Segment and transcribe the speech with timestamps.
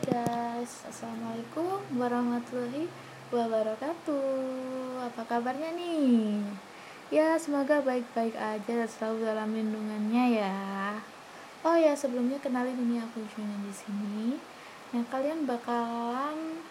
[0.00, 2.88] guys, Assalamualaikum warahmatullahi
[3.28, 4.96] wabarakatuh.
[5.12, 6.40] Apa kabarnya nih?
[7.12, 10.56] Ya semoga baik-baik aja dan selalu dalam lindungannya ya.
[11.60, 14.40] Oh ya sebelumnya kenalin ini aku Juna di sini.
[14.96, 16.64] Nah kalian bakalan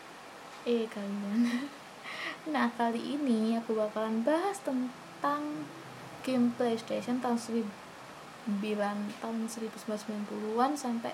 [0.66, 1.46] Eh kalian.
[2.54, 5.70] Nah kali ini aku bakalan bahas tentang
[6.26, 7.62] game PlayStation tahun 9
[9.22, 11.14] tahun 1990-an sampai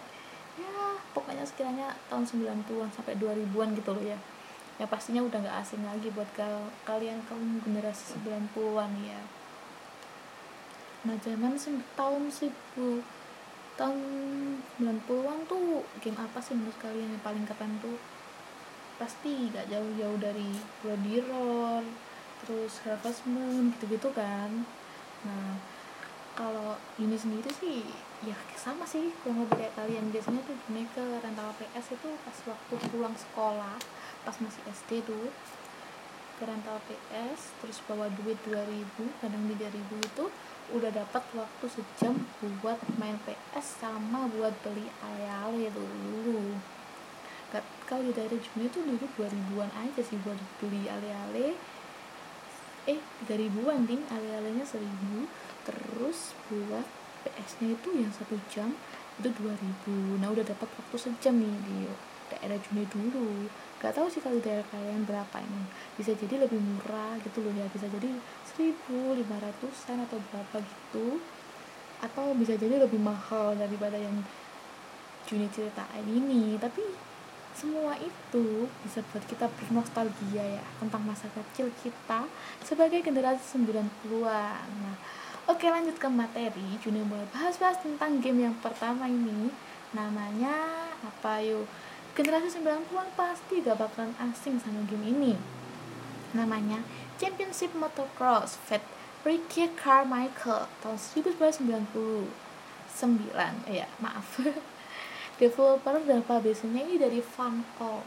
[0.55, 4.19] ya pokoknya sekiranya tahun 90-an sampai 2000-an gitu loh ya.
[4.75, 9.21] Ya pastinya udah gak asing lagi buat kal kalian kaum generasi 90-an ya.
[11.07, 11.55] Nah zaman
[11.95, 12.51] tahun 1000
[13.79, 13.99] tahun
[14.79, 17.95] 90-an tuh game apa sih menurut kalian yang paling keren tuh?
[18.99, 20.51] Pasti gak jauh-jauh dari
[20.83, 21.83] Bloody Roar
[22.43, 24.67] terus Harvest Moon gitu-gitu kan.
[25.23, 25.55] Nah
[26.35, 27.79] kalau ini sendiri sih
[28.25, 30.09] ya sama sih kurang lebih kayak kalian.
[30.09, 33.77] Biasanya tuh gini ke rental PS itu pas waktu pulang sekolah
[34.25, 35.29] pas masih SD tuh.
[36.35, 40.25] Ke rental PS terus bawa duit 2000 kadang 3000 itu
[40.73, 42.17] udah dapat waktu sejam
[42.59, 46.57] buat main PS sama buat beli ale-ale dulu
[47.85, 51.53] kalau di daerah Juni tuh dulu 2000-an aja sih buat beli ale-ale
[52.89, 54.81] eh 3000-an ding ale-alenya 1000
[55.69, 56.85] terus buat
[57.25, 58.69] PS nya itu yang satu jam
[59.17, 61.89] itu 2000 nah udah dapat waktu sejam nih di
[62.29, 63.47] daerah Juni dulu.
[63.81, 67.67] Gak tahu sih kalau daerah kalian berapa emang bisa jadi lebih murah gitu loh ya.
[67.69, 68.09] Bisa jadi
[68.55, 71.21] 1500an atau berapa gitu.
[72.01, 74.25] Atau bisa jadi lebih mahal daripada yang
[75.29, 76.57] Juni ceritain ini.
[76.57, 76.81] Tapi
[77.55, 82.27] semua itu bisa buat kita bernostalgia ya tentang masa kecil kita
[82.65, 84.67] sebagai generasi 90-an.
[84.81, 84.97] Nah,
[85.45, 86.77] oke lanjut ke materi.
[86.81, 89.49] Juni mulai bahas-bahas tentang game yang pertama ini.
[89.93, 90.53] Namanya
[91.05, 91.69] apa yuk?
[92.15, 95.33] Generasi 90-an pasti gak bakalan asing sama game ini.
[96.31, 96.79] Namanya
[97.19, 98.83] Championship Motocross Fat
[99.25, 102.29] Ricky Carmichael tahun 1999.
[103.67, 104.39] Ya, maaf.
[105.41, 108.05] Developer dan publishernya ini dari Funcom.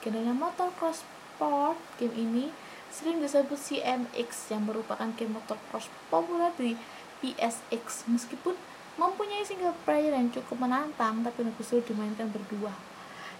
[0.00, 2.48] Genrenya motocross sport, game ini
[2.90, 6.74] sering disebut CMX yang merupakan game motocross populer di
[7.22, 8.58] PSX meskipun
[8.98, 12.74] mempunyai single player yang cukup menantang tapi lebih sulit dimainkan berdua.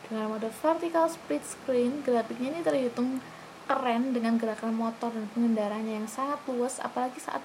[0.06, 3.18] Dengan mode vertical split screen, grafiknya ini terhitung
[3.66, 6.82] keren dengan gerakan motor dan pengendaranya yang sangat luas.
[6.82, 7.42] Apalagi saat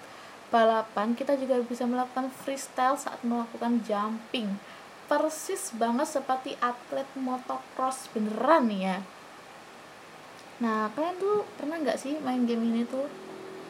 [0.50, 4.58] balapan kita juga bisa melakukan freestyle saat melakukan jumping.
[5.06, 8.98] Persis banget seperti atlet motocross beneran nih ya
[10.56, 13.08] nah kalian tuh pernah nggak sih main game ini tuh?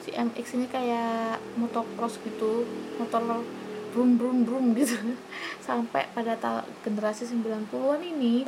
[0.06, 2.62] Si MX ini kayak motocross gitu
[3.01, 3.41] motor
[3.90, 4.94] brum brum brum gitu.
[5.68, 6.38] Sampai pada
[6.85, 8.46] generasi 90-an ini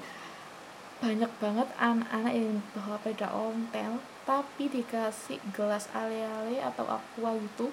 [0.97, 7.69] banyak banget anak-anak yang bawa peda ontel tapi dikasih gelas ale-ale atau aqua gitu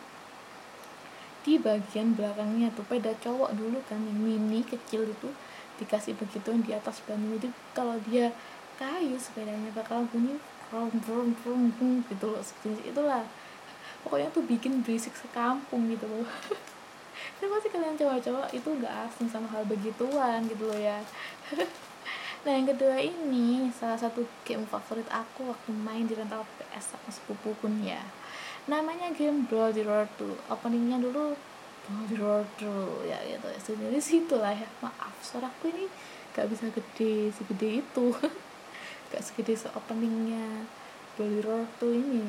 [1.44, 2.88] di bagian belakangnya tuh.
[2.88, 5.28] Peda cowok dulu kan yang mini kecil itu
[5.76, 8.30] dikasih begituan di atas ban jadi kalau dia
[8.78, 10.38] kayu sepedanya bakal bunyi
[10.74, 13.22] brum brum brum gitu loh sejenis itulah.
[14.02, 16.26] Pokoknya tuh bikin berisik sekampung gitu loh.
[17.38, 20.98] Dan pasti kalian cowok-cowok itu gak asing sama hal begituan gitu loh ya?
[22.44, 27.08] Nah yang kedua ini salah satu game favorit aku waktu main di rental PS sama
[27.08, 28.04] sepupu pun ya.
[28.68, 31.32] Namanya game Bloody Roar 2 openingnya dulu
[31.88, 33.48] Bloody Roar 2 ya gitu.
[33.48, 34.68] Ya sendiri situ lah ya.
[34.84, 35.88] Maaf suaraku ini
[36.36, 38.06] gak bisa gede segede itu
[39.14, 40.66] gak segede se openingnya
[41.14, 42.26] Bloody Roar 2 ini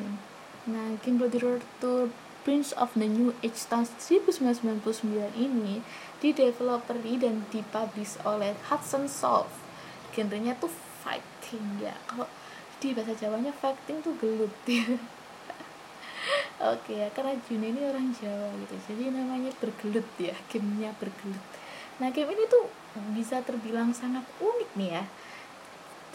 [0.70, 4.86] nah game Bloody Roar 2 Prince of the New Age tahun 1999
[5.34, 5.82] ini
[6.22, 9.50] di developeri dan dipublish oleh Hudson Soft.
[10.14, 10.70] Genrenya tuh
[11.02, 11.98] fighting ya.
[12.06, 12.30] Kalau
[12.78, 14.54] di bahasa Jawanya fighting tuh gelut.
[14.70, 14.86] Ya
[16.78, 21.42] oke ya karena Juni ini orang Jawa gitu jadi namanya bergelut ya gamenya bergelut.
[21.98, 22.70] Nah game ini tuh
[23.18, 25.04] bisa terbilang sangat unik nih ya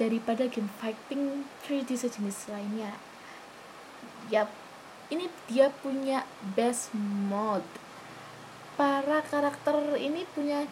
[0.00, 2.96] daripada game fighting 3D sejenis lainnya.
[4.32, 4.48] Ya
[5.12, 6.24] ini dia punya
[6.56, 7.66] best mode
[8.80, 10.64] para karakter ini punya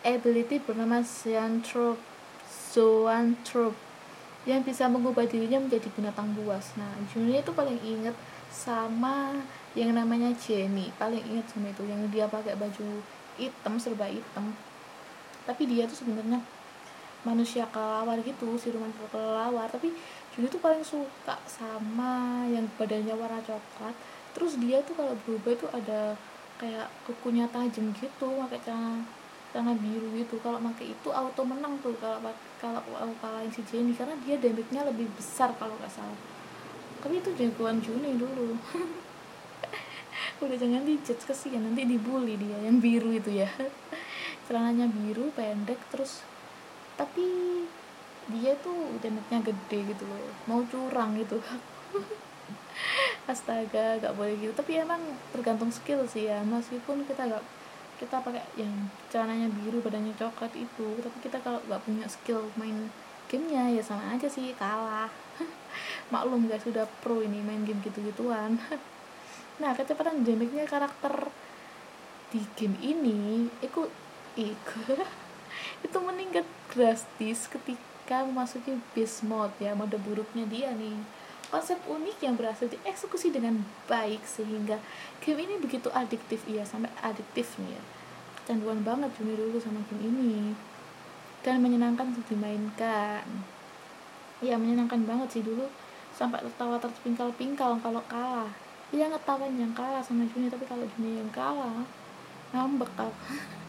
[0.00, 2.00] ability bernama Zoanthrope
[2.72, 3.76] Zoanthrope
[4.48, 6.76] yang bisa mengubah dirinya menjadi binatang buas.
[6.76, 8.12] Nah, Juni itu paling inget
[8.52, 9.40] sama
[9.72, 10.92] yang namanya Jenny.
[11.00, 13.00] Paling ingat sama itu yang dia pakai baju
[13.40, 14.52] hitam serba hitam.
[15.48, 16.44] Tapi dia tuh sebenarnya
[17.24, 19.92] manusia kelelawar gitu siluman kelelawar tapi
[20.34, 23.94] Juni tuh paling suka sama yang badannya warna coklat.
[24.34, 26.18] Terus dia tuh kalau berubah itu ada
[26.58, 29.06] kayak kukunya tajam gitu pakai celana
[29.54, 30.34] celana biru gitu.
[30.42, 32.18] Kalau pakai itu auto menang tuh kalau
[32.58, 36.18] kalau kalahin si Jenny karena dia damage-nya lebih besar kalau nggak salah.
[36.98, 38.58] Tapi itu jagoan Juni dulu.
[40.42, 41.62] Udah jangan dijudge kesian.
[41.62, 43.46] Nanti dibully dia yang biru itu ya.
[44.50, 46.26] Celananya biru pendek terus
[46.94, 47.26] tapi
[48.32, 51.36] dia tuh damage-nya gede gitu loh mau curang gitu.
[53.30, 54.52] Astaga gak boleh gitu.
[54.56, 55.00] Tapi emang
[55.32, 57.44] tergantung skill sih ya meskipun kita gak
[57.94, 62.90] kita pakai yang celananya biru badannya coklat itu tapi kita kalau nggak punya skill main
[63.30, 65.08] gamenya ya sama aja sih kalah.
[66.12, 68.58] Maklum guys sudah pro ini main game gitu-gituan.
[69.54, 71.30] Nah kecepatan damage-nya karakter
[72.34, 73.86] di game ini itu
[74.34, 74.82] itu
[75.84, 80.96] itu meningkat drastis ketika memasuki beast mode ya mode buruknya dia nih.
[81.52, 84.80] Konsep unik yang berhasil dieksekusi dengan baik sehingga
[85.22, 87.82] game ini begitu adiktif iya sampai adiktif nih ya
[88.44, 90.52] kecanduan banget Juni dulu sama game ini.
[91.40, 93.24] Dan menyenangkan untuk dimainkan.
[94.44, 95.68] Ya menyenangkan banget sih dulu.
[96.12, 98.48] Sampai tertawa terpingkal-pingkal kalau kalah.
[98.92, 101.84] Dia ngetawain yang kalah sama Juni tapi kalau Juni yang kalah
[102.54, 103.34] ngambek aku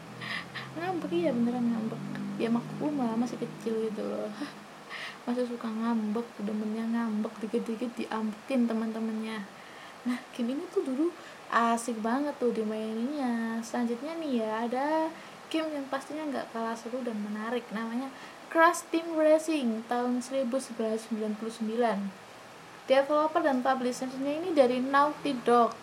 [0.76, 1.10] ngambek.
[1.12, 2.00] Iya beneran ngambek.
[2.36, 4.30] Ya maklum lah masih kecil gitu loh.
[5.26, 6.26] Masih suka ngambek?
[6.44, 9.42] Demennya ngambek dikit-dikit diambekin teman-temannya.
[10.06, 11.10] Nah game ini tuh dulu
[11.50, 14.86] asik banget tuh dimaininnya selanjutnya nih ya ada
[15.46, 17.66] game yang pastinya nggak kalah seru dan menarik.
[17.74, 18.12] Namanya
[18.46, 21.10] Crash Team Racing tahun 1999
[22.86, 25.74] developer dan publishernya ini dari Naughty Dog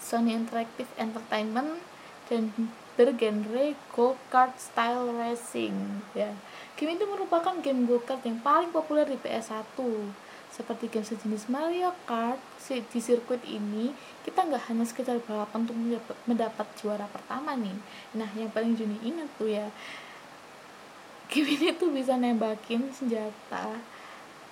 [0.00, 1.80] Sony Interactive Entertainment
[2.28, 2.48] dan
[2.94, 6.30] bergenre go-kart style racing ya
[6.74, 9.78] Game itu merupakan game go-kart yang paling populer di PS1.
[10.50, 13.94] Seperti game sejenis Mario Kart, di sirkuit ini
[14.26, 15.78] kita nggak hanya sekedar balapan untuk
[16.26, 17.78] mendapat, juara pertama nih.
[18.18, 19.70] Nah, yang paling Juni ingat tuh ya,
[21.30, 23.78] game ini tuh bisa nembakin senjata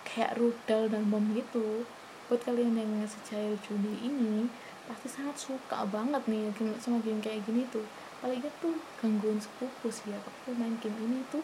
[0.06, 1.82] kayak rudal dan bom gitu.
[2.30, 4.46] Buat kalian yang sejail Juni ini,
[4.86, 7.82] pasti sangat suka banget nih game sama game kayak gini tuh.
[8.22, 11.42] Apalagi tuh gangguan sepupu sih ya, waktu main game ini tuh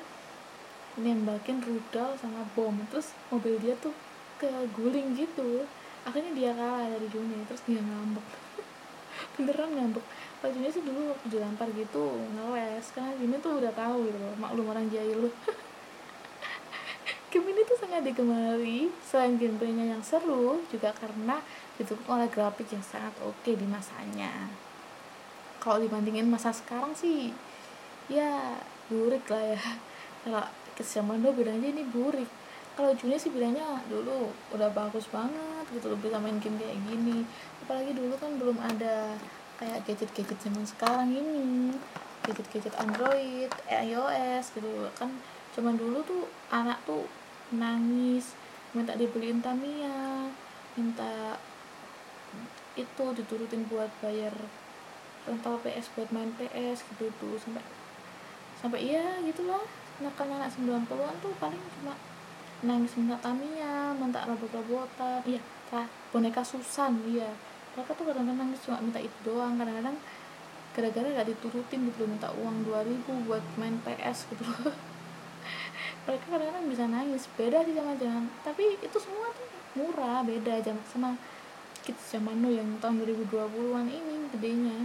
[0.94, 2.70] nembakin rudal sama bom.
[2.86, 3.90] Terus mobil dia tuh
[4.38, 5.66] kayak guling gitu.
[6.06, 8.22] Akhirnya dia kalah dari Juni terus dia ngambek.
[9.34, 10.06] Beneran ngambek.
[10.54, 12.94] Juni sih dulu waktu dilempar gitu ngeles.
[12.94, 15.26] Karena Juni tuh udah tahu gitu loh maklum orang jahil
[17.34, 18.86] game ini tuh sangat digemari.
[19.02, 21.42] Selain gameplaynya yang seru juga karena
[21.74, 24.46] didukung oleh grafik yang sangat oke di masanya
[25.58, 27.34] kalau dibandingin masa sekarang sih
[28.08, 28.56] ya
[28.88, 29.62] burik lah ya.
[30.24, 30.42] Kalau
[30.78, 32.30] zaman dulu bilangnya ini burik.
[32.78, 37.26] Kalau Juni sih bilangnya dulu udah bagus banget gitu loh bisa main game kayak gini.
[37.66, 39.18] Apalagi dulu kan belum ada
[39.58, 41.74] kayak gadget-gadget zaman sekarang ini.
[42.22, 45.10] Gadget-gadget Android, iOS gitu kan
[45.58, 46.22] cuman dulu tuh
[46.54, 47.02] anak tuh
[47.50, 48.38] nangis
[48.76, 50.30] minta dibeliin Tamiya
[50.78, 51.34] minta
[52.78, 54.30] itu diturutin buat bayar
[55.26, 57.64] rental PS buat main PS gitu tuh sampai
[58.58, 59.62] sampai iya gitulah.
[59.98, 61.94] Kan anak 90-an tuh paling cuma
[62.62, 65.22] nangis minta Tamiya minta robot-robotan.
[65.26, 65.42] Iya
[65.74, 67.30] lah boneka Susan iya.
[67.74, 69.58] Mereka tuh kadang-kadang nangis cuma minta itu doang.
[69.58, 69.96] Kadang-kadang
[70.76, 74.44] gara-gara gak diturutin gitu minta uang 2000 buat main PS gitu.
[76.06, 77.26] Mereka kadang-kadang bisa nangis.
[77.34, 81.14] Beda sih sama jangan tapi itu semua tuh murah beda jam sama
[81.86, 84.76] kids zaman yang tahun 2020-an ini gedenya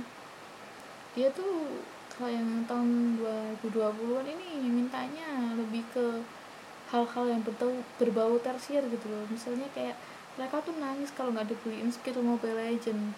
[1.14, 1.70] dia tuh
[2.14, 3.18] kalau yang tahun
[3.62, 6.22] 2020-an ini mintanya lebih ke
[6.94, 9.26] hal-hal yang berbau, berbau tersier gitu loh.
[9.30, 9.98] Misalnya kayak
[10.38, 13.14] mereka tuh nangis kalau nggak dibeliin skill Mobile Legend.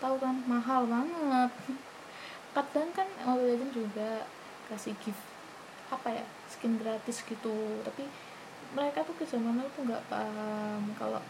[0.00, 0.44] Tahu kan?
[0.44, 1.52] Mahal banget.
[2.56, 4.28] Kadang kan Mobile Legend juga
[4.72, 5.20] kasih gift
[5.92, 7.80] apa ya skin gratis gitu.
[7.84, 8.08] Tapi
[8.72, 11.20] mereka tuh ke zaman tuh nggak paham kalau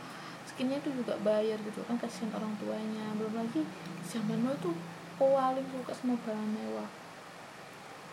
[0.46, 3.06] skinnya tuh juga bayar gitu kan kasihan orang tuanya.
[3.18, 3.62] Belum lagi
[4.06, 4.74] zaman tuh
[5.18, 6.90] paling suka sama barang mewah.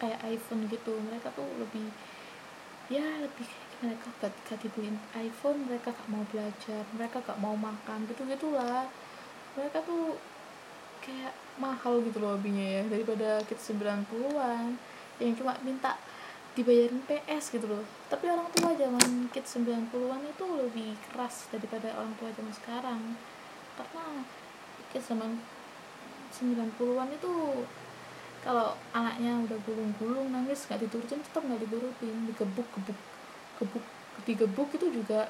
[0.02, 1.90] Kayak iPhone gitu mereka tuh lebih
[2.92, 3.48] ya lebih
[3.82, 8.90] mereka gak, gak dibeliin iPhone mereka gak mau belajar mereka gak mau makan gitu gitulah.
[9.58, 10.18] Mereka tuh
[11.02, 14.78] kayak mahal gitu loh hobinya ya daripada kita 90-an
[15.22, 15.98] yang cuma minta
[16.52, 17.84] dibayarin PS gitu loh.
[18.12, 23.02] Tapi orang tua zaman kit 90-an itu lebih keras daripada orang tua zaman sekarang.
[23.80, 24.06] Karena
[24.92, 25.40] kit zaman
[26.32, 27.34] 90-an itu
[28.42, 32.16] kalau anaknya udah gulung-gulung nangis nggak diturutin tetap nggak diturutin.
[32.26, 33.00] Digebuk gebuk
[33.62, 33.86] gebuk
[34.26, 35.30] digebuk itu juga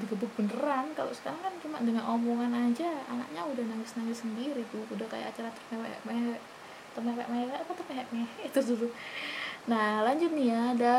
[0.00, 0.90] digebuk beneran.
[0.98, 4.82] Kalau sekarang kan cuma dengan omongan aja anaknya udah nangis nangis sendiri tuh.
[4.90, 6.40] Udah kayak acara mewek mewek
[6.98, 8.08] temepek-mepek apa mepek
[8.42, 8.90] itu dulu.
[9.70, 10.96] Nah lanjut nih ya ada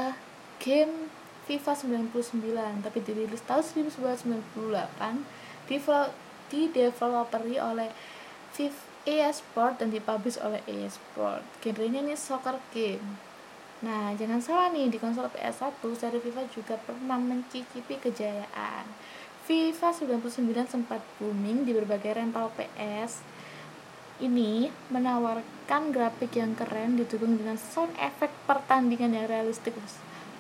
[0.64, 1.12] game
[1.44, 1.76] FIFA
[2.08, 5.68] 99 tapi dirilis tahun 1998
[6.48, 7.92] di developeri oleh
[8.56, 11.44] FIFA EA Sport dan dipublish oleh EA Sport.
[11.60, 13.04] Genrenya ini soccer game.
[13.84, 18.88] Nah jangan salah nih di konsol PS1 seri FIFA juga pernah mencicipi kejayaan.
[19.44, 23.20] FIFA 99 sempat booming di berbagai rental PS
[24.24, 29.76] ini menawarkan grafik yang keren didukung dengan sound effect pertandingan yang realistik.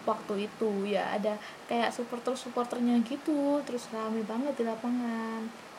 [0.08, 1.36] Waktu itu ya ada
[1.68, 5.73] kayak supporter supporternya gitu terus rame banget di lapangan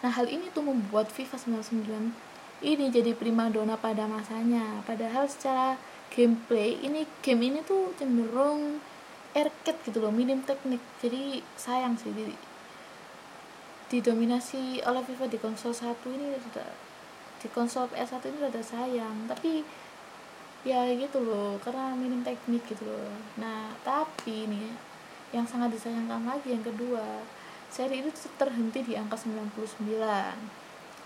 [0.00, 2.30] nah hal ini tuh membuat FIFA 99
[2.60, 4.84] ini jadi primadona pada masanya.
[4.84, 5.80] Padahal secara
[6.12, 8.80] gameplay ini game ini tuh cenderung
[9.32, 10.80] arcade gitu loh minim teknik.
[11.00, 12.28] Jadi sayang sih di,
[13.88, 16.68] didominasi oleh FIFA di konsol satu ini sudah
[17.40, 19.16] di konsol PS1 ini rada sayang.
[19.24, 19.64] Tapi
[20.60, 23.08] ya gitu loh karena minim teknik gitu loh.
[23.40, 24.68] Nah tapi nih
[25.32, 27.24] yang sangat disayangkan lagi yang kedua
[27.70, 30.60] seri itu terhenti di angka 99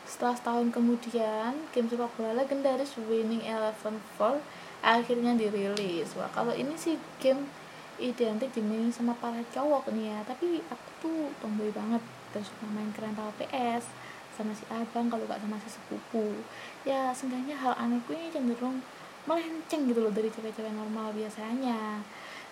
[0.05, 6.13] setelah setahun kemudian game sepak bola legendaris Winning Eleven 4 akhirnya dirilis.
[6.21, 7.49] Wah kalau ini sih game
[7.97, 10.19] identik dimainin sama para cowok nih ya.
[10.29, 12.05] Tapi aku tuh tomboy banget.
[12.37, 13.89] Terus main rental PS
[14.37, 16.37] sama si abang kalau gak sama si sepupu.
[16.85, 18.85] Ya seenggaknya hal anehku ini cenderung
[19.25, 22.05] melenceng gitu loh dari cewek-cewek normal biasanya.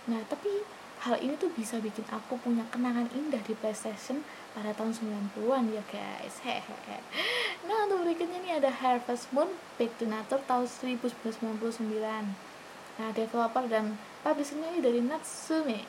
[0.08, 0.64] Nah tapi
[1.02, 4.22] hal ini tuh bisa bikin aku punya kenangan indah di PlayStation
[4.54, 6.38] pada tahun 90-an ya guys.
[6.46, 7.02] Hehehe.
[7.66, 12.54] Nah untuk berikutnya nih ada Harvest Moon Back to Nature tahun 1999
[12.92, 15.82] nah developer dan publishernya ini dari Natsume.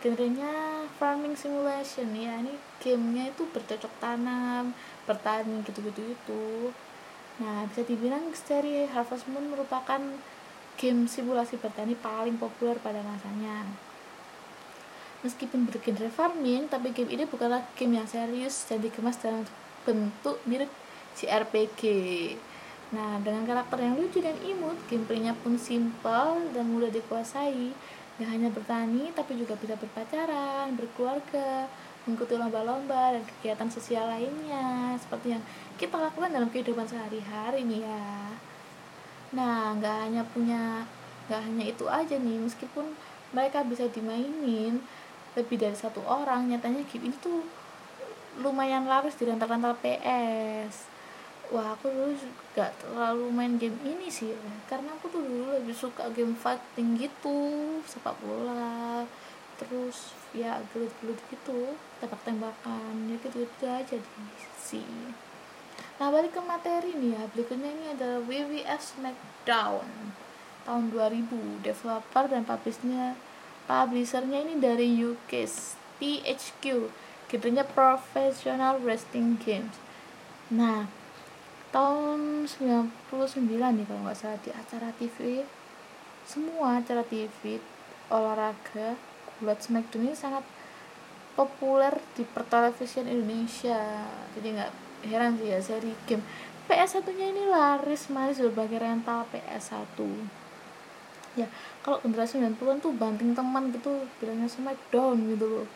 [0.00, 2.16] Genrenya farming simulation.
[2.16, 4.72] Ya ini gamenya itu bercocok tanam
[5.04, 6.72] bertani gitu-gitu itu.
[7.44, 10.00] Nah bisa dibilang seri Harvest Moon merupakan
[10.80, 13.85] game simulasi bertani paling populer pada masanya
[15.26, 19.42] meskipun bergenre farming tapi game ini bukanlah game yang serius dan dikemas dalam
[19.82, 20.70] bentuk mirip
[21.18, 21.82] JRPG
[22.94, 27.74] Nah, dengan karakter yang lucu dan imut, gameplaynya pun simpel dan mudah dikuasai.
[28.16, 31.66] Gak hanya bertani, tapi juga bisa berpacaran, berkeluarga,
[32.06, 35.42] mengikuti lomba-lomba dan kegiatan sosial lainnya, seperti yang
[35.74, 38.06] kita lakukan dalam kehidupan sehari-hari nih ya.
[39.34, 40.86] Nah, gak hanya punya,
[41.26, 42.94] gak hanya itu aja nih, meskipun
[43.34, 44.78] mereka bisa dimainin
[45.36, 47.44] lebih dari satu orang, nyatanya game ini tuh
[48.40, 50.96] lumayan laris di rental-rental PS
[51.54, 52.10] wah aku dulu
[52.58, 54.34] gak terlalu main game ini sih
[54.66, 57.38] karena aku tuh dulu lebih suka game fighting gitu
[57.86, 59.06] sepak bola
[59.56, 63.96] terus ya gelut-gelut gitu tembak-tembakan ya gitu gitu aja
[64.58, 64.90] sih
[65.96, 69.86] nah balik ke materi nih ya berikutnya ini adalah WWF Smackdown
[70.66, 73.14] tahun 2000 developer dan publishernya
[73.66, 75.46] publishernya ini dari UK
[75.98, 76.64] THQ
[77.26, 79.74] genrenya professional wrestling games.
[80.54, 80.86] Nah
[81.74, 85.42] tahun 99 nih kalau nggak salah di acara TV
[86.22, 87.58] semua acara TV
[88.10, 88.94] olahraga
[89.42, 90.46] buat Smackdown ini sangat
[91.34, 94.06] populer di pertelevisian Indonesia.
[94.38, 94.72] Jadi nggak
[95.10, 96.24] heran sih ya seri game.
[96.66, 99.98] PS1 nya ini laris manis berbagai rental PS1
[101.36, 101.46] ya
[101.84, 105.66] kalau generasi 90-an tuh banting teman gitu bilangnya Smackdown gitu loh.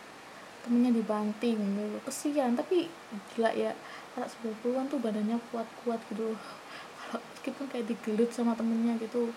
[0.60, 2.88] Temennya dibanting gitu kesian tapi
[3.32, 3.72] gila ya
[4.18, 6.36] anak 90-an tuh badannya kuat-kuat gitu
[7.00, 9.30] kalau meskipun kayak digelut sama temennya gitu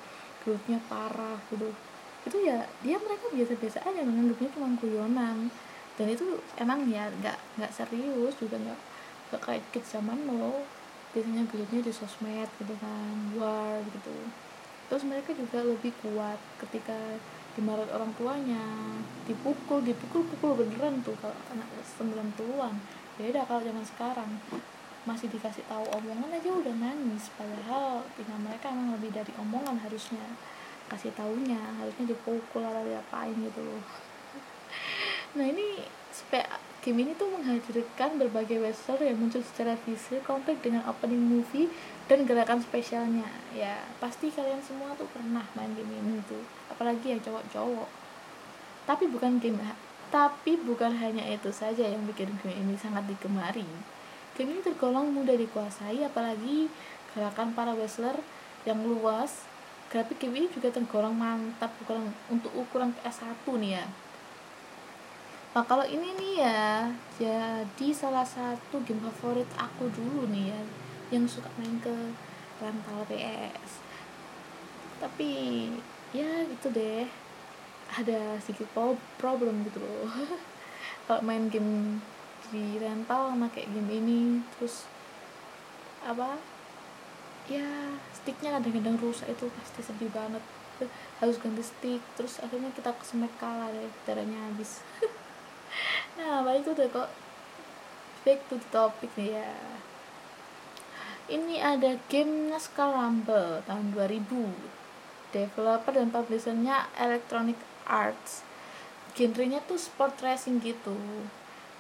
[0.43, 1.69] gelutnya parah gitu.
[2.23, 5.51] Itu ya dia mereka biasa-biasa aja menganggapnya cuma guyonan.
[5.93, 8.79] Dan itu emang ya nggak nggak serius juga nggak
[9.29, 10.65] nggak kayak kids zaman lo
[11.13, 14.13] biasanya gelutnya di sosmed gitu kan war gitu
[14.93, 16.93] terus mereka juga lebih kuat ketika
[17.57, 18.61] dimarahin orang tuanya
[19.25, 21.65] dipukul dipukul pukul beneran tuh kalau anak
[21.97, 22.77] 90-an
[23.17, 24.29] beda kalau zaman sekarang.
[25.09, 30.21] Masih dikasih tahu omongan aja udah nangis padahal tinggal mereka emang lebih dari omongan harusnya
[30.93, 33.81] kasih taunya harusnya dipukul atau diapain gitu loh.
[35.41, 35.89] Nah ini
[36.83, 41.71] game ini tuh menghadirkan berbagai western yang muncul secara visual komplek dengan opening movie
[42.11, 43.25] dan gerakan spesialnya
[43.55, 47.87] ya pasti kalian semua tuh pernah main game ini tuh apalagi yang cowok-cowok
[48.83, 49.63] tapi bukan game
[50.13, 53.65] tapi bukan hanya itu saja yang bikin game ini sangat digemari.
[54.37, 56.69] Game ini tergolong mudah dikuasai, apalagi
[57.17, 58.13] gerakan para wrestler
[58.61, 59.49] yang luas.
[59.89, 63.85] Grafik game ini juga tergolong mantap bukan untuk ukuran PS1 nih ya.
[65.53, 66.89] Nah kalau ini nih ya,
[67.21, 70.61] jadi salah satu game favorit aku dulu nih ya,
[71.13, 71.93] yang suka main ke
[72.57, 73.83] rental PS
[75.03, 75.31] tapi
[76.15, 77.03] ya gitu deh
[77.91, 78.71] ada sedikit
[79.19, 80.07] problem gitu loh.
[81.05, 81.99] Kalau main game
[82.47, 84.87] di rental sama game ini terus
[86.07, 86.39] apa
[87.51, 90.41] ya sticknya kadang-kadang rusak itu pasti sedih banget.
[91.19, 94.79] Harus ganti stick terus akhirnya kita kesemek kalah deh darahnya habis
[96.53, 97.09] baik itu deh kok
[98.21, 99.57] back to the topic nih ya.
[101.33, 107.57] Ini ada game Naskah Rumble tahun 2000 developer dan publishernya Electronic
[107.89, 108.45] Arts.
[109.17, 110.93] Genrenya tuh sport racing gitu.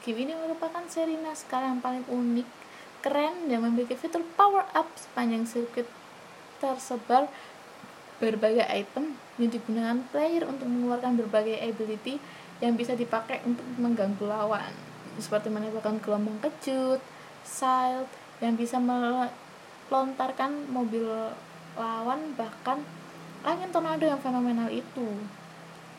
[0.01, 2.49] Game ini merupakan seri naskah yang paling unik
[3.05, 5.85] keren dan memiliki fitur power up sepanjang sirkuit
[6.57, 7.29] tersebar
[8.17, 12.17] berbagai item yang digunakan player untuk mengeluarkan berbagai ability
[12.63, 14.71] yang bisa dipakai untuk mengganggu lawan.
[15.19, 17.03] Seperti menembakkan gelombang kejut,
[17.43, 18.07] silt
[18.39, 21.03] yang bisa melontarkan mobil
[21.75, 22.79] lawan bahkan
[23.43, 25.19] angin tornado yang fenomenal itu.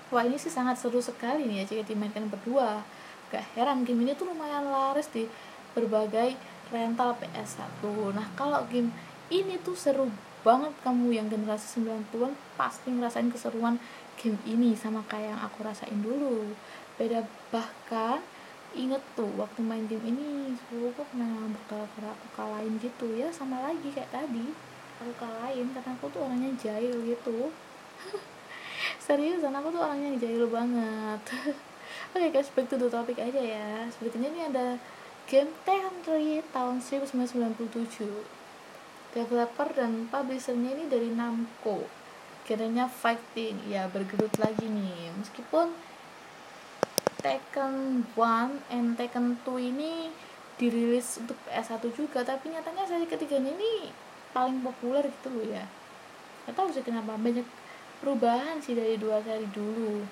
[0.09, 2.81] Wah ini sih sangat seru sekali nih ya jika dimainkan berdua.
[3.29, 5.29] Gak heran game ini tuh lumayan laris di
[5.77, 6.39] berbagai
[6.71, 7.83] rental PS1
[8.15, 8.95] nah kalau game
[9.29, 10.09] ini tuh seru
[10.45, 13.81] banget kamu yang generasi 90-an pasti ngerasain keseruan
[14.21, 16.55] game ini sama kayak yang aku rasain dulu.
[16.99, 18.23] Beda bahkan
[18.75, 23.07] inget tuh waktu main game ini aku pernah berkala-kala aku kalahin gitu.
[23.15, 24.51] Ya sama lagi kayak tadi
[25.03, 27.51] aku kalahin karena aku tuh orangnya jahil gitu.
[29.05, 31.21] Seriusan aku tuh orangnya jahil banget.
[32.15, 33.87] Oke okay, guys back to the topic aja ya.
[33.95, 34.67] Sebetulnya ini ada
[35.25, 38.45] game 3 tahun 1997
[39.15, 42.04] developer dan publishernya ini dari Namco
[42.45, 43.57] kiranya fighting.
[43.67, 45.11] Ya bergerut lagi nih.
[45.17, 45.73] Meskipun
[47.25, 50.13] Tekken 1 and Tekken 2 ini
[50.61, 53.91] dirilis untuk PS1 juga tapi nyatanya seri ketiganya ini
[54.31, 55.65] paling populer gitu loh ya.
[56.45, 57.17] Gak tahu sih kenapa.
[57.17, 57.49] Banyak
[58.05, 60.05] perubahan sih dari dua seri dulu.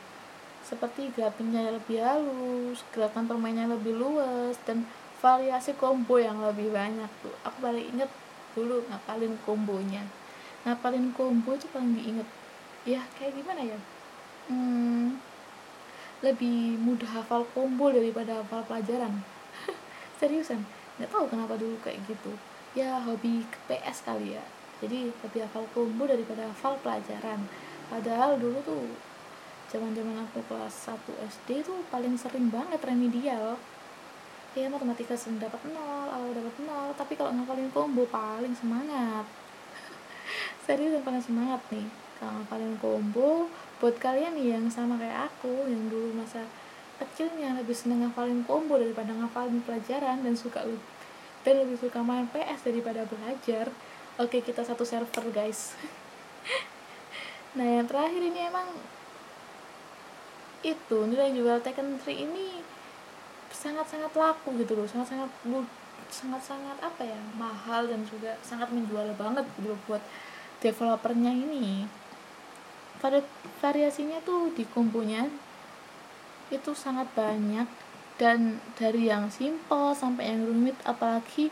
[0.65, 4.89] Seperti grafingnya lebih halus gerakan permainnya lebih luas dan
[5.21, 7.35] variasi combo yang lebih banyak tuh.
[7.45, 8.11] Aku paling inget
[8.57, 10.22] dulu ngapalin kombonya
[10.63, 12.29] ngapalin combo itu paling diinget
[12.83, 13.79] ya kayak gimana ya?
[14.51, 15.19] Hmm,
[16.23, 19.23] lebih mudah hafal combo daripada hafal pelajaran.
[20.19, 20.63] Seriusan?
[20.99, 22.35] Nggak tahu kenapa dulu kayak gitu.
[22.79, 24.45] Ya hobi ke PS kali ya.
[24.83, 27.47] Jadi lebih hafal combo daripada hafal pelajaran.
[27.87, 28.87] Padahal dulu tuh
[29.71, 33.59] zaman zaman aku kelas 1 SD tuh paling sering banget remedial.
[34.53, 36.91] Ya matematika sering dapat nol awal dapat nol.
[36.99, 39.27] Tapi kalau ngapalin combo paling semangat
[40.63, 41.87] serius yang paling semangat nih.
[42.19, 43.51] Kalau ngapalin combo
[43.83, 46.47] buat kalian nih yang sama kayak aku yang dulu masa
[47.03, 50.63] kecilnya lebih seneng ngapalin combo daripada ngapalin pelajaran dan suka
[51.43, 53.75] dan lebih suka main PS daripada belajar
[54.23, 55.75] oke kita satu server guys.
[57.53, 58.65] Nah yang terakhir ini emang
[60.65, 62.65] itu nilai jual Tekken 3 ini
[63.53, 65.29] sangat-sangat laku gitu loh sangat-sangat
[66.09, 70.01] sangat-sangat apa ya mahal dan juga sangat menjual banget gitu loh buat
[70.63, 71.91] developernya ini
[73.03, 73.19] pada
[73.59, 75.27] variasinya tuh di kombonya
[76.55, 77.67] itu sangat banyak
[78.15, 81.51] dan dari yang simple sampai yang rumit apalagi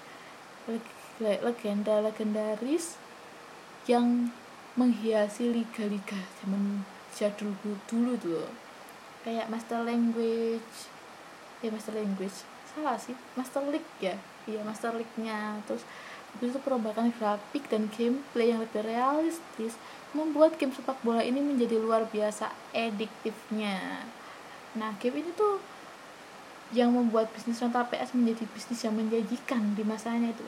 [1.22, 3.00] Legenda legendaris
[3.88, 4.28] yang
[4.78, 7.54] menghiasi liga-liga zaman jadul
[7.90, 8.50] dulu tuh.
[9.26, 10.92] Kayak Master Language
[11.61, 12.46] ya Master Language.
[12.70, 14.14] Salah sih Master League ya?
[14.46, 15.61] Iya Master League-nya.
[15.66, 15.83] Terus
[16.38, 19.74] itu perombakan grafik dan gameplay yang lebih realistis
[20.14, 24.06] membuat game sepak bola ini menjadi luar biasa ediktifnya
[24.78, 25.59] nah game ini tuh
[26.70, 30.46] yang membuat bisnis rental PS menjadi bisnis yang menjanjikan di masanya itu.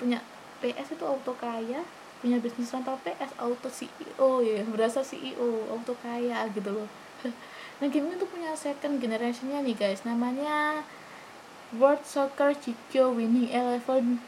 [0.00, 0.24] Punya
[0.64, 1.84] PS itu auto kaya
[2.18, 6.88] punya bisnis rental PS auto CEO ya berasa CEO auto kaya gitu loh.
[7.78, 10.02] Nah game ini tuh punya second generationnya nih guys.
[10.02, 10.82] Namanya
[11.78, 14.18] World Soccer Chico Winning Eleven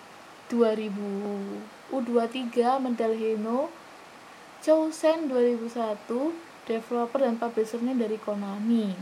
[0.46, 3.66] 2000 U23 Medal Heno
[4.62, 5.66] Chosen 2001
[6.68, 8.94] developer dan publishernya dari Konami.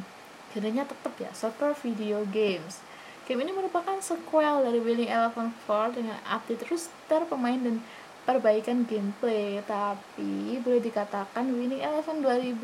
[0.55, 2.81] Genrenya tetap ya soccer video games.
[3.29, 7.85] Game ini merupakan sequel dari Winning Eleven 4 dengan update roster pemain dan
[8.29, 12.61] perbaikan gameplay tapi boleh dikatakan Winning Eleven 2000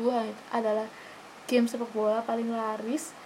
[0.53, 0.85] adalah
[1.49, 3.17] game sepak bola paling laris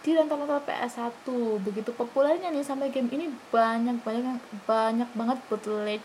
[0.00, 1.28] di rental-rental PS1
[1.60, 6.00] begitu populernya nih sampai game ini banyak banyak banyak banget bootleg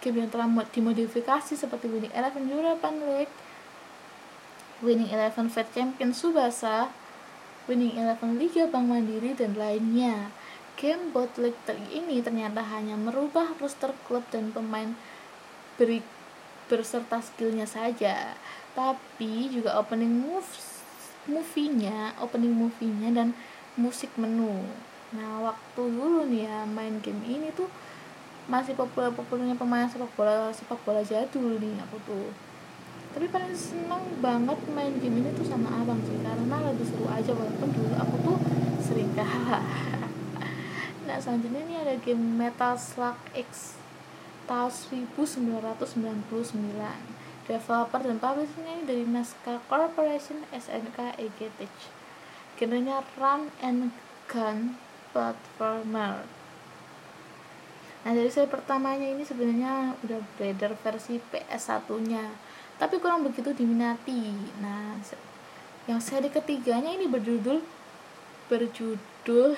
[0.00, 3.36] game yang telah dimodifikasi seperti Winning Eleven European League
[4.80, 6.88] Winning Eleven Fed Champion Subasa
[7.68, 10.32] Winning Eleven Liga Bank Mandiri dan lainnya.
[10.80, 11.52] Game bootleg
[11.92, 14.96] ini ternyata hanya merubah roster klub dan pemain
[15.78, 16.02] beri
[16.68, 18.36] berserta skillnya saja
[18.76, 20.78] tapi juga opening moves
[21.28, 23.28] movie-nya, opening movie-nya dan
[23.76, 24.64] musik menu.
[25.12, 27.68] Nah, waktu dulu nih ya main game ini tuh
[28.48, 32.30] masih populer-populernya pemain sepak bola sepak bola jadul nih aku tuh.
[33.12, 37.32] Tapi paling seneng banget main game ini tuh sama abang sih karena lebih seru aja
[37.34, 38.38] walaupun dulu aku tuh
[38.80, 39.64] sering kalah.
[41.08, 43.77] nah selanjutnya ini ada game Metal Slug X
[44.48, 44.72] tahun
[45.04, 45.76] 1999
[47.44, 51.72] developer dan publishernya dari Nazca Corporation SNK EGTech
[52.56, 53.92] genrenya run and
[54.26, 54.80] gun
[55.12, 56.26] platformer.
[58.02, 62.24] Nah dari saya pertamanya ini sebenarnya udah beredar versi PS1 nya
[62.80, 64.32] tapi kurang begitu diminati.
[64.64, 64.96] Nah
[65.88, 67.64] yang seri ketiganya ini berjudul
[68.48, 69.56] berjudul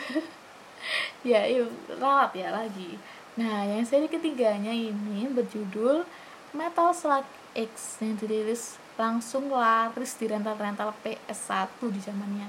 [1.30, 1.66] ya iya
[1.98, 2.98] ralat ya lagi
[3.38, 6.02] nah yang seri ketiganya ini berjudul
[6.50, 12.48] Metal Slug X yang dirilis langsung laris di rental-rental PS1 di zamannya.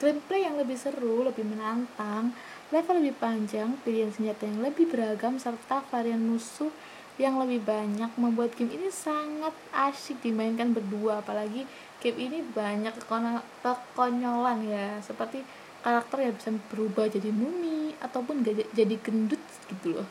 [0.00, 2.32] Gameplay yang lebih seru, lebih menantang,
[2.72, 6.72] level lebih panjang, pilihan senjata yang lebih beragam, serta varian musuh
[7.20, 11.68] yang lebih banyak membuat game ini sangat asyik dimainkan berdua apalagi
[12.00, 15.44] game ini banyak kekonyolan ya seperti
[15.80, 20.08] karakter yang bisa berubah jadi mumi ataupun jadi gendut gitu loh.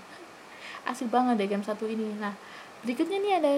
[0.86, 2.18] Asik banget deh game satu ini.
[2.18, 2.34] Nah
[2.82, 3.52] berikutnya nih ada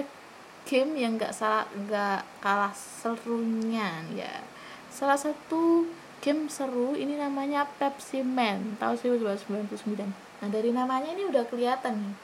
[0.68, 4.44] game yang gak salah gak kalah serunya ya.
[4.92, 5.88] Salah satu
[6.22, 8.76] game seru ini namanya Pepsi Man.
[8.78, 12.16] Tahun 1999 nah dari namanya ini udah kelihatan nih.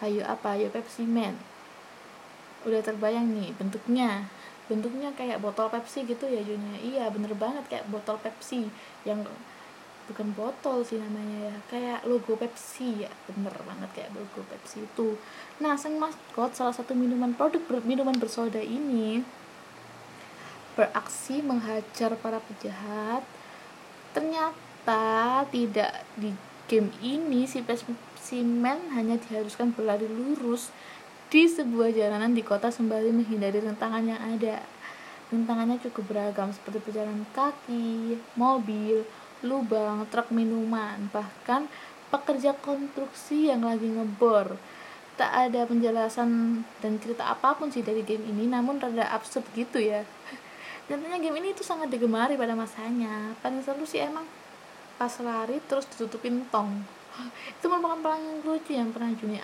[0.00, 0.56] Ayo apa?
[0.56, 1.36] Ayo Pepsi Man.
[2.64, 4.28] Udah terbayang nih bentuknya
[4.70, 8.70] bentuknya kayak botol Pepsi gitu ya Junya iya bener banget kayak botol Pepsi
[9.02, 9.26] yang
[10.10, 13.10] bukan botol sih namanya ya kayak logo Pepsi ya.
[13.30, 15.14] Bener banget kayak logo Pepsi itu.
[15.62, 19.22] Nah sang maskot salah satu minuman produk ber, minuman bersoda ini
[20.74, 23.22] beraksi menghajar para penjahat.
[24.10, 26.34] Ternyata tidak di
[26.66, 30.74] game ini si Pepsi Man hanya diharuskan berlari lurus
[31.30, 34.58] di sebuah jalanan di kota sembari menghindari rintangan yang ada
[35.30, 39.06] rintangannya cukup beragam seperti perjalanan kaki, mobil,
[39.46, 41.70] lubang, truk minuman, bahkan
[42.10, 44.58] pekerja konstruksi yang lagi ngebor.
[45.14, 49.78] Tak ada penjelasan dan cerita apa pun sih dari game ini, namun rada absurd gitu
[49.78, 50.02] ya.
[50.90, 53.38] Nyatanya game ini itu sangat digemari pada masanya.
[53.38, 54.26] Paling seru sih emang
[54.98, 56.82] pas lari terus ditutupin tong.
[57.54, 59.38] itu merupakan yang lucu yang pernah Juni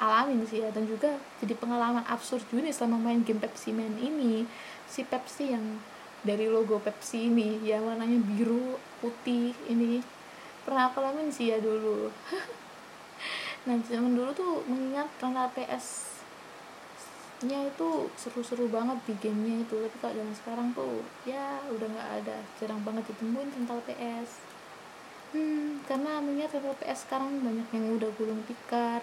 [0.00, 4.48] alamin sih ya dan juga jadi pengalaman absurd Juni selama main game Pepsi Man ini.
[4.88, 5.78] Si Pepsi yang
[6.24, 10.00] dari logo Pepsi ini yang warnanya biru putih ini.
[10.64, 12.08] Pernah aku alamin sih ya dulu.
[13.60, 16.16] Nah zaman dulu tuh mengingat karena PS
[17.44, 19.76] nya itu seru-seru banget di gamenya itu.
[19.84, 22.40] Tapi kalau zaman sekarang tuh ya udah nggak ada.
[22.56, 24.40] Jarang banget ditemuin rental PS
[25.30, 29.02] hmm karena mengingat rental PS sekarang banyak yang udah gulung tikar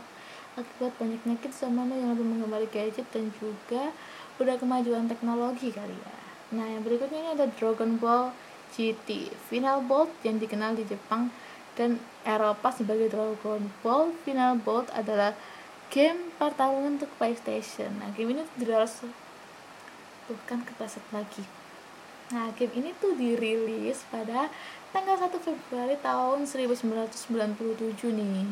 [0.58, 3.94] akibat banyaknya kids zaman yang lebih mengembali gadget dan juga
[4.42, 6.18] udah kemajuan teknologi kali ya
[6.48, 8.32] Nah, yang berikutnya ini ada Dragon Ball
[8.72, 11.28] GT Final Bolt yang dikenal di Jepang
[11.76, 15.36] dan Eropa sebagai Dragon Ball Final Bolt adalah
[15.92, 17.92] game pertarungan untuk PlayStation.
[18.00, 19.04] Nah, game ini dirilis
[20.32, 21.44] bukan kepreset lagi.
[22.32, 24.48] Nah, game ini tuh dirilis pada
[24.96, 28.48] tanggal 1 Februari tahun 1997 nih.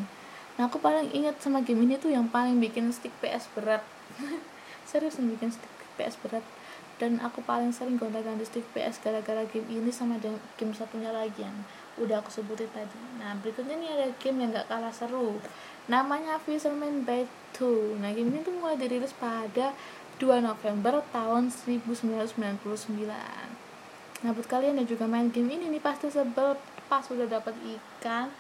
[0.56, 3.84] Nah, aku paling ingat sama game ini tuh yang paling bikin stick PS berat.
[4.90, 6.46] Serius yang bikin stick PS berat.
[6.96, 10.16] Dan aku paling sering gonta-ganti stick PS gara-gara game ini sama
[10.56, 11.68] game satunya lagi yang
[12.00, 13.00] udah aku sebutin tadi.
[13.20, 15.36] Nah berikutnya nih ada game yang gak kalah seru.
[15.92, 17.28] Namanya Fisherman Bait
[17.60, 19.72] 2 nah game ini tuh mulai dirilis pada
[20.20, 22.36] 2 November tahun 1999
[24.24, 26.60] nah buat kalian yang juga main game ini nih pasti sebel
[26.92, 28.32] pas udah dapat ikan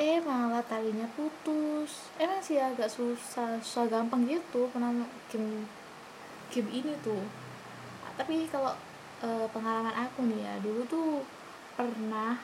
[0.00, 2.08] eh malah talinya putus.
[2.16, 4.88] Emang sih agak susah susah gampang gitu pernah
[5.28, 5.68] game
[6.48, 7.20] game ini tuh.
[8.16, 8.72] Tapi kalau
[9.20, 11.20] e, pengalaman aku nih ya dulu tuh
[11.76, 12.40] pernah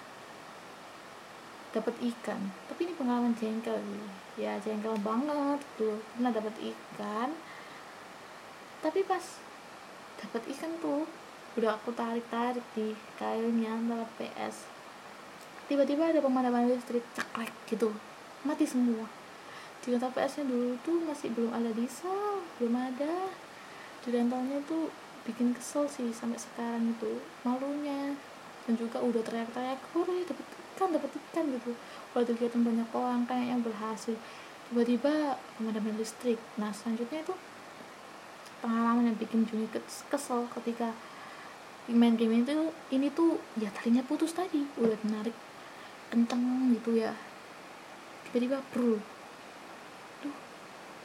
[1.73, 2.41] dapat ikan.
[2.69, 4.05] Tapi ini pengalaman jengkel sih.
[4.37, 5.97] Ya jengkel banget tuh.
[6.13, 7.33] Pernah dapat ikan.
[8.85, 9.25] Tapi pas
[10.21, 11.09] dapat ikan tuh
[11.57, 14.76] udah aku tarik tarik di kailnya antara PS
[15.67, 17.91] tiba-tiba ada pemadaman listrik cekrek gitu.
[18.47, 19.07] Mati semua.
[19.83, 23.31] Di rental PS nya dulu tuh masih belum ada diesel belum ada.
[24.03, 24.91] Di rentalnya tuh
[25.27, 28.15] bikin kesel sih sampai sekarang itu malunya.
[28.67, 31.71] Dan juga udah teriak-teriak hore dapet ikan dapet ikan gitu.
[32.15, 34.19] Udah dilihatin banyak orang kayak yang berhasil.
[34.71, 36.39] Tiba-tiba pemadaman listrik.
[36.59, 37.35] Nah selanjutnya itu
[38.59, 39.71] pengalaman yang bikin Juni
[40.11, 40.91] kesel ketika
[41.87, 44.67] main game itu ini tuh ya talinya putus tadi.
[44.79, 45.35] Udah menarik
[46.17, 47.13] kenceng gitu ya.
[48.25, 48.97] Tiba-tiba bro
[50.25, 50.33] tuh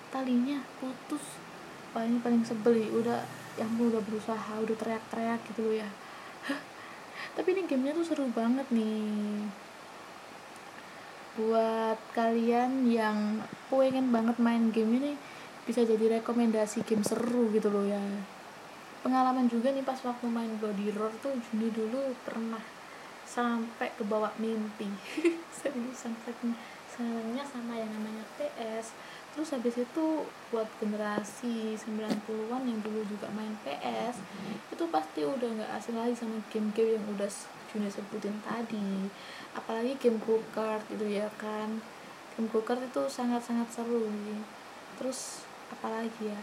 [0.07, 1.43] talinya putus.
[1.91, 3.19] Paling paling sebel udah
[3.59, 5.89] yang gue udah berusaha udah teriak-teriak gitu loh ya.
[7.35, 9.43] Tapi ini gamenya tuh seru banget nih.
[11.35, 15.11] Buat kalian yang pengen banget main game ini
[15.67, 17.99] bisa jadi rekomendasi game seru gitu loh ya.
[19.03, 22.63] Pengalaman juga nih pas waktu main Bloody Roar tuh Juni dulu pernah
[23.31, 24.91] sampai ke bawah mimpi.
[25.63, 26.51] Seriusan saking
[26.91, 28.91] senangnya sama yang namanya PS
[29.31, 34.19] terus habis itu buat generasi 90-an yang dulu juga main PS
[34.67, 37.31] itu pasti udah nggak asing lagi sama game-game yang udah
[37.71, 39.07] Juni sebutin tadi.
[39.55, 41.79] Apalagi game go kart gitu ya kan.
[42.35, 44.03] Game go kart itu sangat-sangat seru.
[44.11, 44.43] Nih
[44.99, 46.41] terus apalagi ya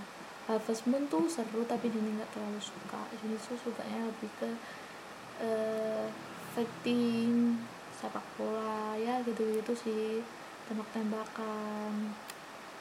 [0.49, 3.05] Harvest Moon tuh seru tapi Juni nggak terlalu suka.
[3.21, 4.49] Juni tuh sukanya lebih ke
[5.45, 6.09] uh,
[6.55, 7.59] fighting
[7.99, 10.23] sepak bola ya gitu-gitu sih.
[10.71, 12.15] Tembak-tembakan.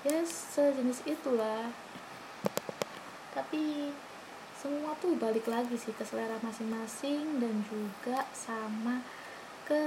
[0.05, 1.73] Ya sejenis itulah.
[3.33, 3.89] Tapi
[4.53, 9.01] semua tuh balik lagi sih ke selera masing-masing dan juga sama
[9.65, 9.81] ke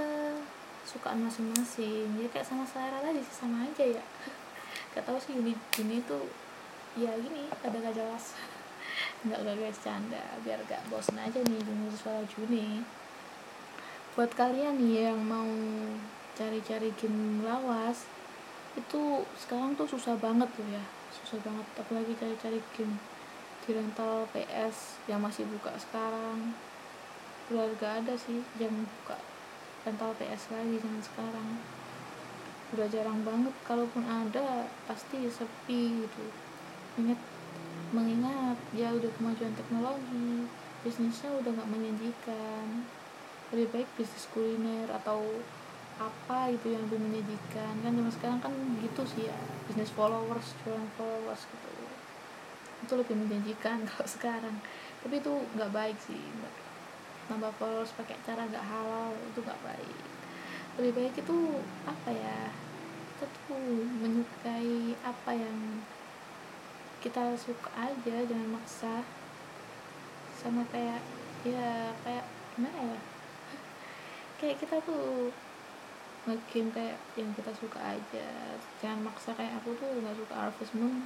[0.83, 2.11] sukaan masing-masing.
[2.19, 4.05] Ya kayak sama selera tadi sih sama aja ya.
[4.95, 6.27] Gak tau sih ini ini tuh
[6.99, 8.35] ya gini ada gak jelas.
[9.27, 12.83] Nggak gak guys canda biar gak bosan aja nih jenis suara Juni
[14.19, 15.47] buat kalian nih yang mau
[16.35, 18.11] cari-cari game lawas
[18.75, 20.83] itu sekarang tuh susah banget tuh ya.
[21.15, 22.99] Susah banget apalagi cari-cari game
[23.63, 26.55] di rental PS yang masih buka sekarang.
[27.51, 29.19] Udah gak ada sih yang buka
[29.87, 31.51] rental PS lagi zaman sekarang.
[32.75, 36.25] Udah jarang banget kalaupun ada pasti sepi gitu.
[36.99, 37.19] Ingat
[37.91, 40.47] mengingat ya udah kemajuan teknologi
[40.81, 42.87] bisnisnya udah nggak menjanjikan
[43.51, 45.27] lebih baik bisnis kuliner atau
[46.01, 49.37] apa itu yang lebih menyajikan kan zaman sekarang kan gitu sih ya
[49.69, 51.71] bisnis followers jualan followers gitu.
[52.87, 54.57] Itu lebih menjanjikan kalau sekarang.
[55.05, 56.55] Tapi itu nggak baik sih nggak
[57.31, 59.99] nambah followers pakai cara nggak halal itu nggak baik.
[60.81, 61.39] Lebih baik itu
[61.85, 62.39] apa ya
[63.21, 65.85] kita tuh menyukai apa yang
[67.05, 69.05] kita suka aja jangan maksa.
[70.39, 71.05] Sama kayak
[71.45, 72.25] ya kayak
[72.57, 73.01] gimana ya
[74.41, 75.29] kayak kita tuh
[76.25, 78.29] ngegame kayak yang kita suka aja.
[78.81, 81.05] Jangan maksa kayak aku tuh nggak suka Harvest Moon.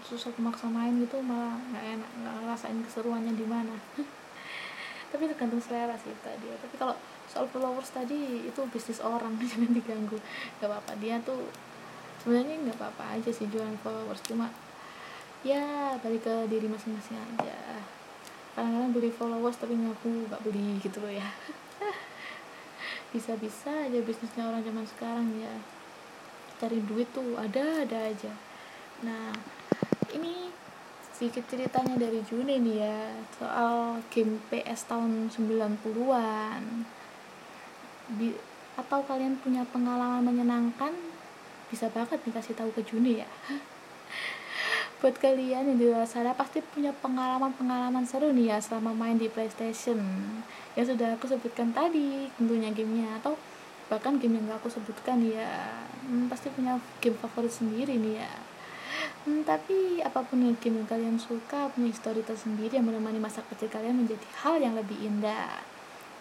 [0.00, 3.76] Terus aku maksa main gitu malah nggak enak nggak ngerasain keseruannya di mana.
[5.12, 6.48] Tapi tergantung selera sih tadi.
[6.48, 6.96] Tapi kalau
[7.28, 10.16] soal followers tadi itu bisnis orang jangan diganggu.
[10.60, 10.92] Nggak apa-apa.
[11.00, 11.44] Dia tuh
[12.24, 14.24] sebenarnya nggak apa-apa aja sih jualan followers.
[14.24, 14.48] Cuma
[15.44, 17.56] ya balik ke diri masing-masing aja.
[18.56, 21.28] Kadang-kadang beli followers tapi ngaku nggak beli gitu loh ya
[23.08, 25.54] bisa-bisa aja bisnisnya orang zaman sekarang ya.
[26.58, 28.32] Cari duit tuh ada ada aja.
[29.06, 29.32] Nah
[30.12, 30.52] ini
[31.14, 32.98] sedikit ceritanya dari Juni nih ya
[33.38, 36.62] soal game PS tahun 90-an
[38.78, 40.94] atau kalian punya pengalaman menyenangkan?
[41.68, 43.28] Bisa banget dikasih tahu ke Juni ya
[44.98, 49.30] buat kalian yang di luar sana pasti punya pengalaman-pengalaman seru nih ya selama main di
[49.30, 50.02] PlayStation.
[50.74, 53.38] Yang sudah aku sebutkan tadi tentunya gamenya atau
[53.86, 55.78] bahkan game yang gak aku sebutkan ya.
[56.02, 58.32] Hmm, pasti punya game favorit sendiri nih ya.
[59.22, 63.46] Hmm, tapi apa pun yang game yang kalian suka punya histori tersendiri yang menemani masa
[63.46, 65.62] kecil kalian menjadi hal yang lebih indah.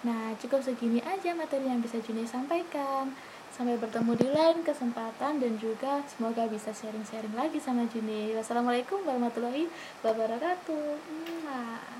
[0.06, 3.10] Nah cukup segini aja materi yang bisa Juni sampaikan
[3.58, 8.38] Sampai bertemu di lain kesempatan dan juga semoga bisa sharing-sharing lagi sama Juni.
[8.38, 9.65] Wassalamualaikum warahmatullahi
[10.06, 11.97] wabarakatuh.